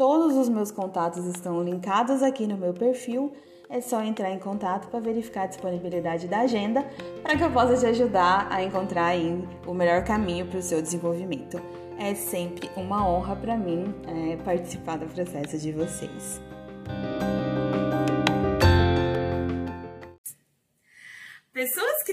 [0.00, 3.34] todos os meus contatos estão linkados aqui no meu perfil
[3.68, 6.86] é só entrar em contato para verificar a disponibilidade da agenda
[7.22, 9.14] para que eu possa te ajudar a encontrar
[9.66, 11.60] o melhor caminho para o seu desenvolvimento.
[11.98, 16.40] É sempre uma honra para mim é, participar do processo de vocês.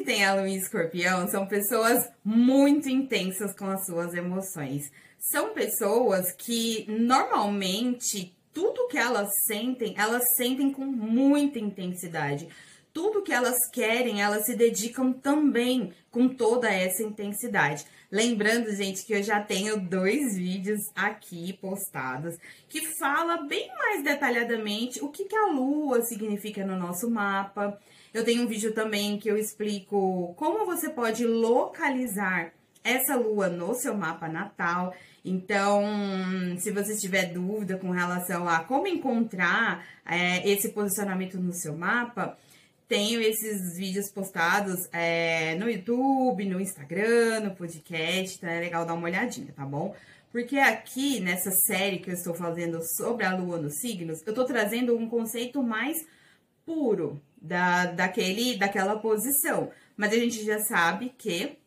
[0.08, 4.90] Têm a lua em escorpião são pessoas muito intensas com as suas emoções.
[5.20, 12.48] São pessoas que normalmente tudo que elas sentem, elas sentem com muita intensidade.
[12.94, 17.86] Tudo que elas querem, elas se dedicam também com toda essa intensidade.
[18.10, 22.38] Lembrando, gente, que eu já tenho dois vídeos aqui postados
[22.70, 27.78] que fala bem mais detalhadamente o que, que a lua significa no nosso mapa.
[28.18, 32.52] Eu tenho um vídeo também que eu explico como você pode localizar
[32.84, 34.92] essa lua no seu mapa natal.
[35.24, 35.84] Então,
[36.58, 42.36] se você tiver dúvida com relação a como encontrar é, esse posicionamento no seu mapa,
[42.88, 48.96] tenho esses vídeos postados é, no YouTube, no Instagram, no podcast, então é legal dar
[48.96, 49.96] uma olhadinha, tá bom?
[50.32, 54.46] Porque aqui, nessa série que eu estou fazendo sobre a lua nos signos, eu estou
[54.46, 55.96] trazendo um conceito mais
[56.66, 59.72] puro da, daquele, daquela posição.
[59.96, 61.58] Mas a gente já sabe que,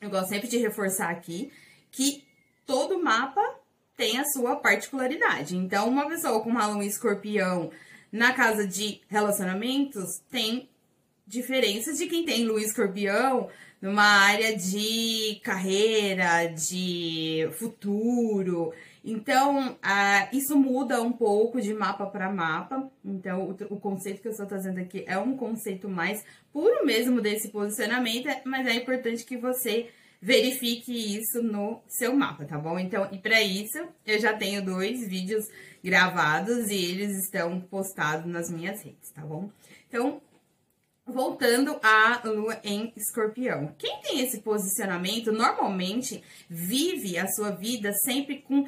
[0.00, 1.52] eu gosto sempre de reforçar aqui,
[1.90, 2.24] que
[2.66, 3.42] todo mapa
[3.96, 5.56] tem a sua particularidade.
[5.56, 7.70] Então, uma pessoa com uma lua escorpião
[8.10, 10.68] na casa de relacionamentos tem
[11.26, 13.48] diferenças de quem tem lua escorpião
[13.80, 18.72] numa área de carreira, de futuro.
[19.04, 22.90] Então, ah, isso muda um pouco de mapa para mapa.
[23.04, 27.20] Então, o, o, conceito que eu estou trazendo aqui é um conceito mais puro mesmo
[27.20, 29.90] desse posicionamento, mas é importante que você
[30.22, 32.78] verifique isso no seu mapa, tá bom?
[32.78, 35.44] Então, e para isso, eu já tenho dois vídeos
[35.84, 39.50] gravados e eles estão postados nas minhas redes, tá bom?
[39.86, 40.22] Então,
[41.06, 43.74] voltando à lua em escorpião.
[43.78, 48.66] Quem tem esse posicionamento normalmente vive a sua vida sempre com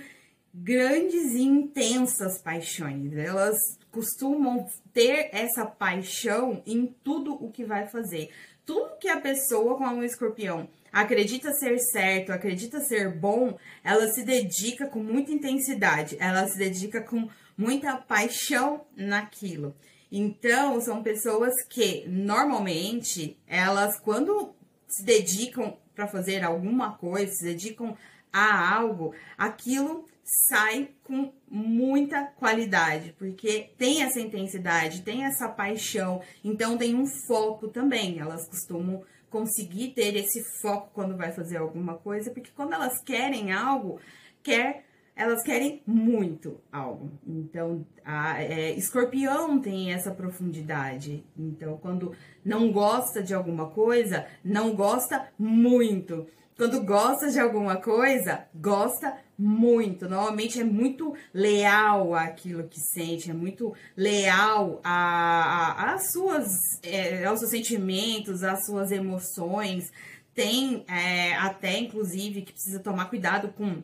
[0.52, 3.12] grandes e intensas paixões.
[3.14, 3.56] Elas
[3.90, 8.30] costumam ter essa paixão em tudo o que vai fazer.
[8.64, 14.08] Tudo que a pessoa com a lua escorpião acredita ser certo, acredita ser bom, ela
[14.08, 19.74] se dedica com muita intensidade, ela se dedica com muita paixão naquilo.
[20.10, 24.54] Então, são pessoas que normalmente elas quando
[24.88, 27.96] se dedicam para fazer alguma coisa, se dedicam
[28.32, 30.04] a algo, aquilo
[30.48, 37.68] sai com muita qualidade, porque tem essa intensidade, tem essa paixão, então tem um foco
[37.68, 38.18] também.
[38.18, 43.52] Elas costumam conseguir ter esse foco quando vai fazer alguma coisa, porque quando elas querem
[43.52, 44.00] algo,
[44.42, 44.85] quer
[45.16, 47.10] elas querem muito algo.
[47.26, 51.24] Então, a é, escorpião tem essa profundidade.
[51.36, 52.12] Então, quando
[52.44, 56.26] não gosta de alguma coisa, não gosta muito.
[56.54, 60.06] Quando gosta de alguma coisa, gosta muito.
[60.06, 66.46] Normalmente é muito leal àquilo que sente, é muito leal a suas,
[66.82, 69.90] é, aos seus sentimentos, às suas emoções.
[70.34, 73.82] Tem é, até, inclusive, que precisa tomar cuidado com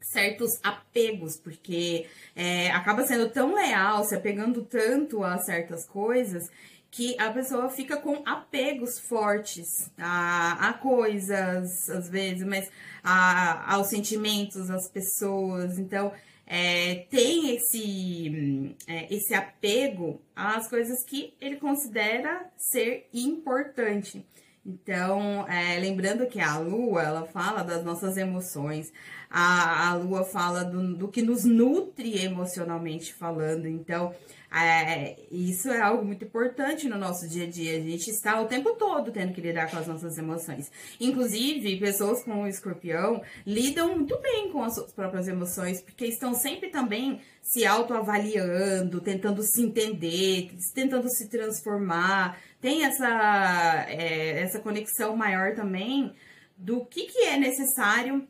[0.00, 6.50] certos apegos, porque é, acaba sendo tão leal, se apegando tanto a certas coisas,
[6.90, 12.70] que a pessoa fica com apegos fortes a, a coisas, às vezes, mas
[13.04, 15.78] a, aos sentimentos, às pessoas.
[15.78, 16.12] Então,
[16.46, 24.24] é, tem esse, é, esse apego às coisas que ele considera ser importante.
[24.64, 28.92] Então, é, lembrando que a lua, ela fala das nossas emoções,
[29.30, 33.66] a, a lua fala do, do que nos nutre emocionalmente falando.
[33.66, 34.14] Então,
[34.50, 37.76] é, isso é algo muito importante no nosso dia a dia.
[37.76, 40.70] A gente está o tempo todo tendo que lidar com as nossas emoções.
[40.98, 46.32] Inclusive, pessoas com o escorpião lidam muito bem com as suas próprias emoções, porque estão
[46.34, 52.38] sempre também se autoavaliando, tentando se entender, tentando se transformar.
[52.60, 56.14] Tem essa, é, essa conexão maior também
[56.56, 58.26] do que, que é necessário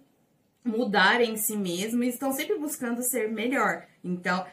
[0.65, 3.87] mudar em si mesmo e estão sempre buscando ser melhor.
[4.05, 4.45] Então,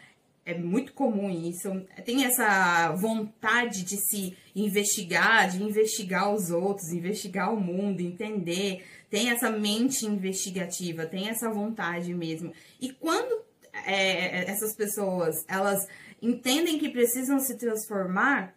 [0.45, 1.69] é muito comum isso.
[2.05, 8.85] Tem essa vontade de se investigar, de investigar os outros, investigar o mundo, entender.
[9.09, 12.53] Tem essa mente investigativa, tem essa vontade mesmo.
[12.79, 13.43] E quando
[13.87, 15.87] é, essas pessoas elas
[16.21, 18.55] entendem que precisam se transformar,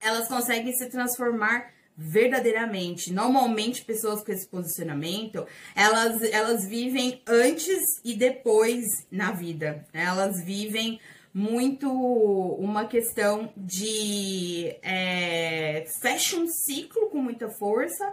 [0.00, 3.12] elas conseguem se transformar verdadeiramente.
[3.12, 9.86] Normalmente, pessoas com esse posicionamento, elas, elas vivem antes e depois na vida.
[9.92, 11.00] Elas vivem
[11.32, 18.12] muito uma questão de é, fecha um ciclo com muita força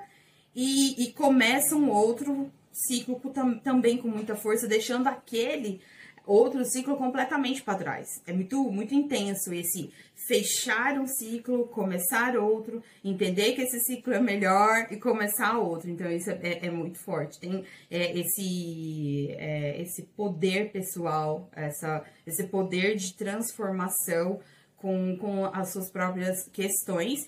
[0.55, 5.81] e, e começa um outro ciclo tam, também com muita força, deixando aquele
[6.25, 8.07] outro ciclo completamente para trás.
[8.25, 9.91] É muito, muito intenso esse
[10.27, 15.89] fechar um ciclo, começar outro, entender que esse ciclo é melhor e começar outro.
[15.89, 17.39] Então, isso é, é, é muito forte.
[17.39, 24.39] Tem é, esse, é, esse poder pessoal, essa, esse poder de transformação
[24.77, 27.27] com, com as suas próprias questões.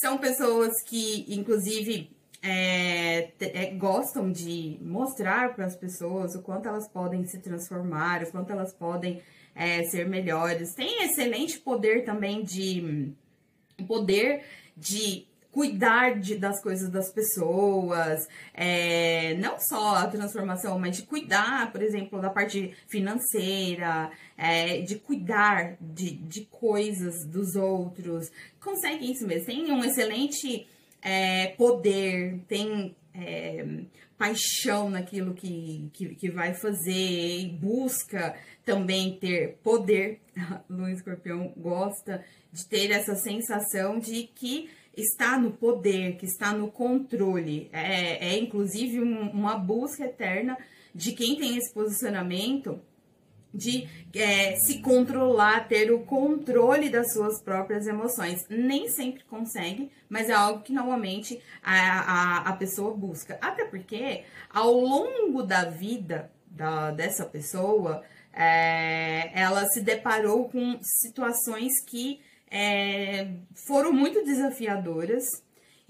[0.00, 2.10] São pessoas que, inclusive,
[2.42, 8.30] é, é, gostam de mostrar para as pessoas o quanto elas podem se transformar, o
[8.30, 9.22] quanto elas podem
[9.54, 10.74] é, ser melhores.
[10.74, 13.12] Tem excelente poder também de
[13.86, 14.42] poder
[14.76, 21.72] de cuidar de, das coisas das pessoas, é, não só a transformação, mas de cuidar,
[21.72, 28.30] por exemplo, da parte financeira, é, de cuidar de, de coisas dos outros.
[28.60, 30.68] Consegue isso mesmo, tem um excelente
[31.02, 33.64] é, poder, tem é,
[34.18, 40.20] paixão naquilo que, que, que, vai fazer e busca também ter poder.
[40.68, 46.70] O escorpião gosta de ter essa sensação de que está no poder, que está no
[46.70, 47.68] controle.
[47.72, 50.56] É, é inclusive um, uma busca eterna
[50.94, 52.80] de quem tem esse posicionamento
[53.52, 58.46] de é, se controlar, ter o controle das suas próprias emoções.
[58.48, 63.38] Nem sempre consegue, mas é algo que normalmente a, a, a pessoa busca.
[63.40, 68.02] Até porque, ao longo da vida da, dessa pessoa,
[68.32, 72.20] é, ela se deparou com situações que
[72.50, 75.24] é, foram muito desafiadoras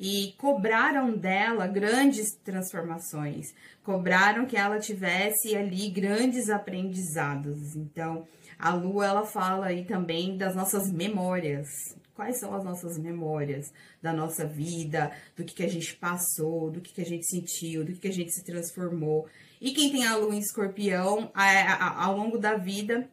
[0.02, 3.52] e cobraram dela grandes transformações,
[3.84, 7.76] cobraram que ela tivesse ali grandes aprendizados.
[7.76, 8.26] Então,
[8.58, 11.68] a lua ela fala aí também das nossas memórias.
[12.14, 13.70] Quais são as nossas memórias
[14.00, 17.84] da nossa vida, do que, que a gente passou, do que, que a gente sentiu,
[17.84, 19.26] do que, que a gente se transformou.
[19.60, 23.06] E quem tem a lua em escorpião, ao longo da vida,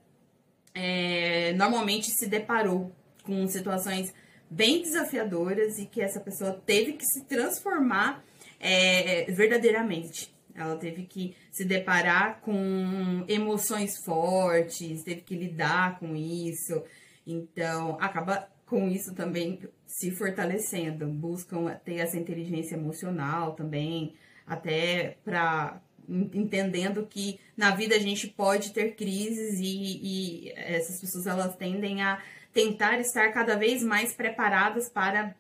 [0.73, 2.93] é, normalmente se deparou
[3.23, 4.13] com situações
[4.49, 8.23] bem desafiadoras e que essa pessoa teve que se transformar
[8.59, 10.35] é, verdadeiramente.
[10.55, 16.81] Ela teve que se deparar com emoções fortes, teve que lidar com isso.
[17.25, 21.07] Então, acaba com isso também se fortalecendo.
[21.07, 24.15] Buscam ter essa inteligência emocional também,
[24.47, 31.27] até para entendendo que na vida a gente pode ter crises e, e essas pessoas
[31.27, 32.21] elas tendem a
[32.57, 35.35] tentar estar cada vez mais preparadas para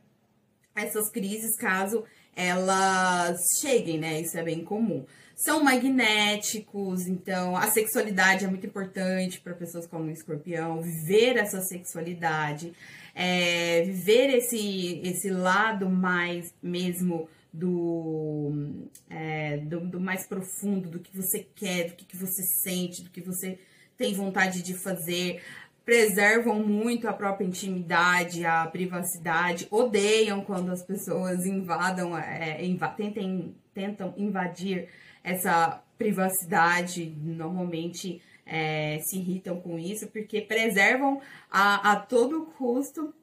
[0.75, 2.03] essas crises caso
[2.35, 4.21] elas cheguem, né?
[4.21, 5.03] Isso é bem comum.
[5.35, 11.59] São magnéticos, então a sexualidade é muito importante para pessoas como o escorpião, viver essa
[11.61, 12.71] sexualidade,
[13.15, 21.15] é, viver esse, esse lado mais mesmo do, é, do, do, mais profundo, do que
[21.17, 23.57] você quer, do que, que você sente, do que você
[23.97, 25.41] tem vontade de fazer
[25.87, 32.59] preservam muito a própria intimidade, a privacidade, odeiam quando as pessoas invadam, é,
[32.97, 34.89] tentem, tentam invadir
[35.23, 43.13] essa privacidade, normalmente é, se irritam com isso, porque preservam a, a todo custo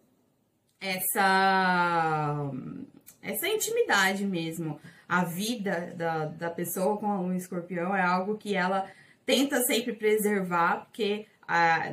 [0.80, 2.50] essa,
[3.20, 4.80] essa intimidade mesmo.
[5.06, 8.90] A vida da, da pessoa com um escorpião é algo que ela
[9.26, 11.26] tenta sempre preservar, porque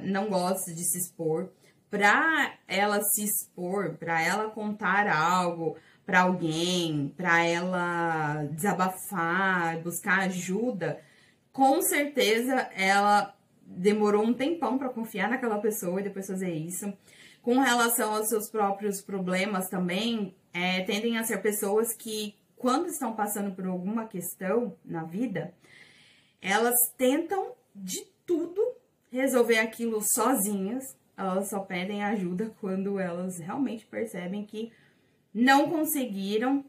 [0.04, 1.50] não gosta de se expor,
[1.90, 11.00] para ela se expor, para ela contar algo para alguém, para ela desabafar, buscar ajuda,
[11.52, 13.34] com certeza ela
[13.66, 16.92] demorou um tempão para confiar naquela pessoa e depois fazer isso.
[17.42, 23.16] Com relação aos seus próprios problemas também, é, tendem a ser pessoas que, quando estão
[23.16, 25.54] passando por alguma questão na vida,
[26.42, 28.62] elas tentam de tudo
[29.12, 30.84] resolver aquilo sozinhas.
[31.18, 34.72] Elas só pedem ajuda quando elas realmente percebem que
[35.34, 36.66] não conseguiram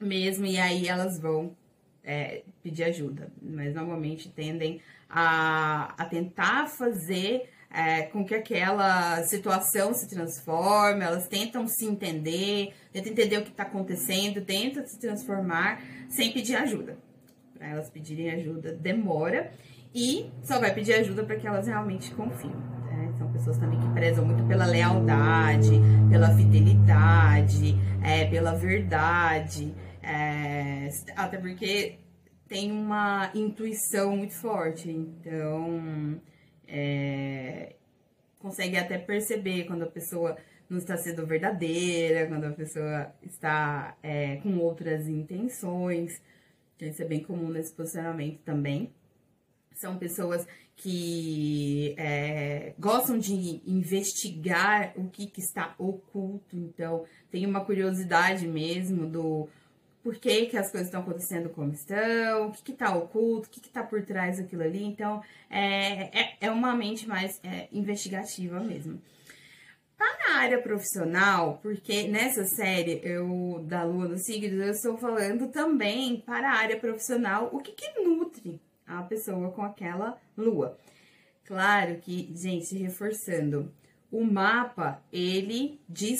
[0.00, 1.56] mesmo, e aí elas vão
[2.02, 3.30] é, pedir ajuda.
[3.42, 11.26] Mas normalmente tendem a, a tentar fazer é, com que aquela situação se transforme, elas
[11.26, 16.96] tentam se entender, tentam entender o que está acontecendo, tentam se transformar sem pedir ajuda.
[17.56, 19.52] Para elas pedirem ajuda demora
[19.94, 22.50] e só vai pedir ajuda para que elas realmente confiem.
[22.50, 23.12] Né?
[23.16, 29.72] São pessoas também que prezam muito pela lealdade, pela fidelidade, é, pela verdade,
[30.02, 31.98] é, até porque
[32.48, 36.20] tem uma intuição muito forte, então
[36.66, 37.76] é,
[38.38, 40.36] consegue até perceber quando a pessoa
[40.68, 46.20] não está sendo verdadeira, quando a pessoa está é, com outras intenções.
[46.80, 48.92] Isso é bem comum nesse posicionamento também.
[49.74, 57.64] São pessoas que é, gostam de investigar o que, que está oculto, então tem uma
[57.64, 59.48] curiosidade mesmo do
[60.02, 63.58] por que, que as coisas estão acontecendo como estão, o que está oculto, o que
[63.66, 64.84] está por trás daquilo ali.
[64.84, 69.00] Então, é, é, é uma mente mais é, investigativa mesmo.
[69.96, 75.48] Para a área profissional, porque nessa série eu da Lua dos Signos, eu estou falando
[75.48, 80.78] também para a área profissional o que, que nutre a pessoa com aquela lua.
[81.44, 83.72] Claro que, gente, reforçando,
[84.10, 86.18] o mapa ele diz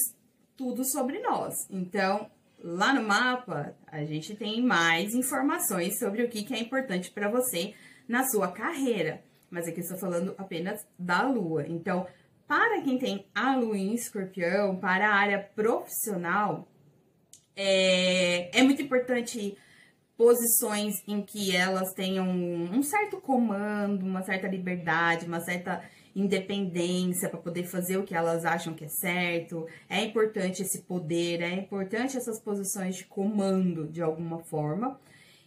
[0.56, 1.54] tudo sobre nós.
[1.70, 2.30] Então,
[2.66, 7.74] Lá no mapa, a gente tem mais informações sobre o que, é importante para você
[8.08, 9.22] na sua carreira.
[9.50, 11.66] Mas aqui eu estou falando apenas da lua.
[11.68, 12.06] Então,
[12.48, 16.66] para quem tem a lua em escorpião, para a área profissional,
[17.54, 19.58] é, é muito importante
[20.16, 25.82] posições em que elas tenham um certo comando, uma certa liberdade, uma certa
[26.14, 29.66] independência para poder fazer o que elas acham que é certo.
[29.88, 35.00] É importante esse poder, é importante essas posições de comando de alguma forma.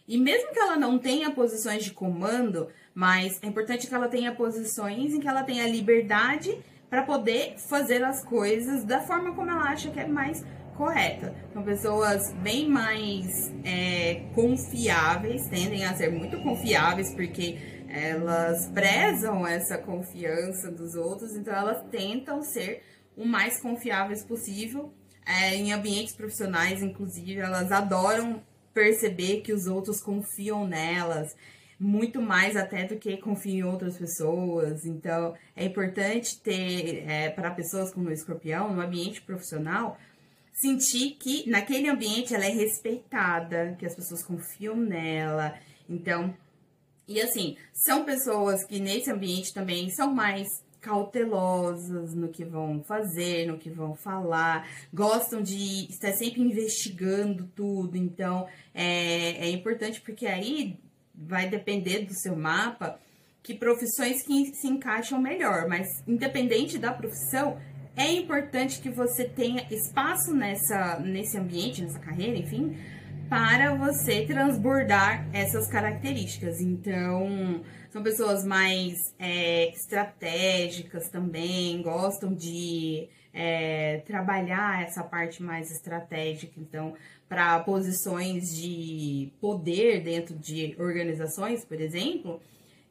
[0.08, 4.34] E mesmo que ela não tenha posições de comando, mas é importante que ela tenha
[4.34, 6.58] posições em que ela tenha liberdade
[6.90, 10.46] para poder fazer as coisas da forma como ela acha que é mais
[10.78, 11.34] correta.
[11.52, 17.58] São pessoas bem mais é, confiáveis, tendem a ser muito confiáveis, porque
[17.90, 22.84] elas prezam essa confiança dos outros, então elas tentam ser
[23.16, 24.94] o mais confiáveis possível.
[25.26, 28.42] É, em ambientes profissionais, inclusive, elas adoram
[28.74, 31.36] perceber que os outros confiam nelas,
[31.80, 34.86] muito mais até do que confiam em outras pessoas.
[34.86, 39.98] Então, é importante ter, é, para pessoas como o escorpião, no ambiente profissional,
[40.58, 45.54] sentir que naquele ambiente ela é respeitada, que as pessoas confiam nela.
[45.88, 46.36] Então,
[47.08, 50.48] e assim, são pessoas que nesse ambiente também são mais
[50.82, 57.96] cautelosas no que vão fazer, no que vão falar, gostam de estar sempre investigando tudo.
[57.96, 60.80] Então, é, é importante porque aí
[61.14, 63.00] vai depender do seu mapa
[63.44, 67.58] que profissões que se encaixam melhor, mas independente da profissão,
[67.98, 72.78] é importante que você tenha espaço nessa, nesse ambiente, nessa carreira, enfim,
[73.28, 76.62] para você transbordar essas características.
[76.62, 86.54] Então, são pessoas mais é, estratégicas também, gostam de é, trabalhar essa parte mais estratégica.
[86.60, 86.94] Então,
[87.28, 92.40] para posições de poder dentro de organizações, por exemplo,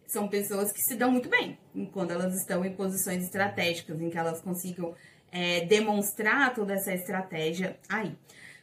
[0.06, 1.58] são pessoas que se dão muito bem
[1.92, 4.94] quando elas estão em posições estratégicas, em que elas consigam
[5.30, 8.16] é, demonstrar toda essa estratégia aí.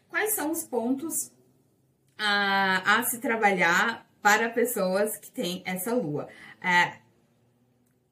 [0.09, 1.31] Quais são os pontos
[2.17, 6.29] a, a se trabalhar para pessoas que têm essa lua.
[6.62, 6.93] É,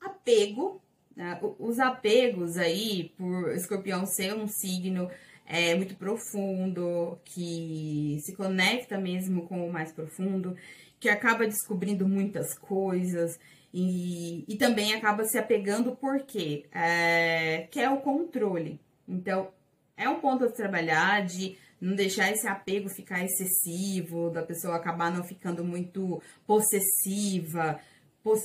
[0.01, 0.81] apego,
[1.15, 1.39] né?
[1.57, 5.09] os apegos aí, por escorpião ser um signo
[5.51, 10.55] é, muito profundo, que se conecta mesmo com o mais profundo,
[10.97, 13.37] que acaba descobrindo muitas coisas
[13.73, 18.79] e, e também acaba se apegando porque é, quer o controle.
[19.05, 19.49] Então,
[19.97, 24.77] é um ponto a se trabalhar de não deixar esse apego ficar excessivo, da pessoa
[24.77, 27.77] acabar não ficando muito possessiva,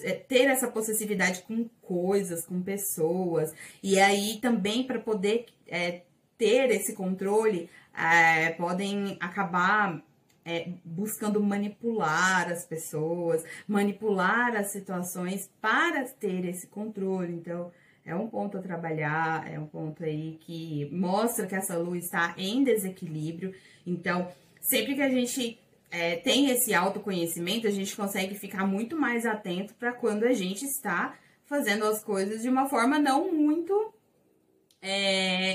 [0.03, 6.01] é, ter essa possessividade com coisas, com pessoas, e aí também para poder é,
[6.39, 10.03] ter esse controle, é, podem acabar
[10.45, 17.33] é, buscando manipular as pessoas, manipular as situações para ter esse controle.
[17.33, 17.73] Então,
[18.05, 22.33] é um ponto a trabalhar, é um ponto aí que mostra que essa lua está
[22.39, 23.53] em desequilíbrio.
[23.85, 24.29] Então,
[24.61, 25.59] sempre que a gente
[25.91, 30.65] é, tem esse autoconhecimento, a gente consegue ficar muito mais atento para quando a gente
[30.65, 31.17] está
[31.47, 33.86] fazendo as coisas de uma forma não muito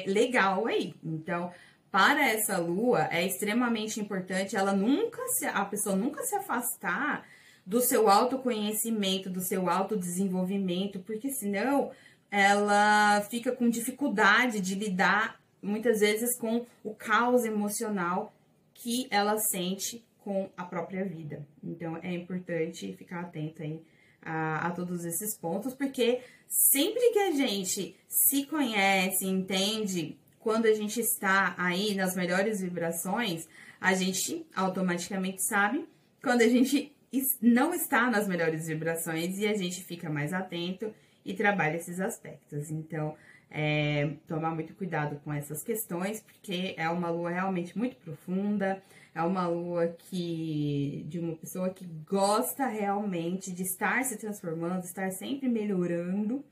[0.07, 0.93] legal aí.
[1.03, 1.51] Então,
[1.91, 7.25] para essa lua, é extremamente importante ela nunca se, a pessoa nunca se afastar
[7.65, 11.91] do seu autoconhecimento, do seu autodesenvolvimento, porque senão
[12.29, 18.33] ela fica com dificuldade de lidar muitas vezes com o caos emocional
[18.73, 21.45] que ela sente com a própria vida.
[21.63, 23.81] Então é importante ficar atento aí
[24.21, 30.73] a, a, todos esses pontos, porque sempre que a gente se conhece, entende quando a
[30.73, 33.47] gente está aí nas melhores vibrações,
[33.79, 35.87] a gente automaticamente sabe
[36.21, 36.93] quando a gente
[37.41, 40.93] não está nas melhores vibrações e a gente fica mais atento
[41.25, 42.69] e trabalha esses aspectos.
[42.69, 43.15] Então,
[43.49, 48.81] é, tomar muito cuidado com essas questões, porque é uma lua realmente muito profunda,
[49.13, 55.11] é uma lua que de uma pessoa que gosta realmente de estar se transformando, estar
[55.11, 56.43] sempre melhorando.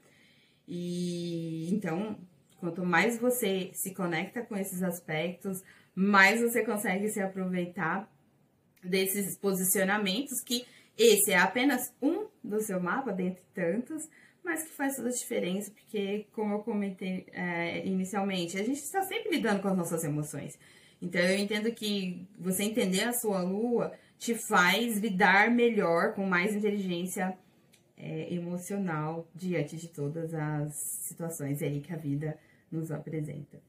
[0.67, 2.17] E então,
[2.59, 5.63] quanto mais você se conecta com esses aspectos,
[5.95, 8.11] mais você consegue se aproveitar
[8.83, 10.65] desses posicionamentos que
[10.97, 14.09] esse é apenas um do seu mapa, dentre tantos,
[14.43, 19.01] mas que faz toda a diferença, porque, como eu comentei é, inicialmente, a gente está
[19.03, 20.59] sempre lidando com as nossas emoções.
[21.01, 26.53] Então, eu entendo que você entender a sua lua te faz lidar melhor, com mais
[26.53, 27.38] inteligência
[27.98, 30.74] é, emocional, diante de todas as
[31.08, 32.38] situações aí que a vida
[32.72, 33.62] nos apresenta.